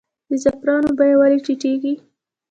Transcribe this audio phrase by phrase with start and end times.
[0.29, 1.93] د زعفرانو بیه ولې ټیټیږي؟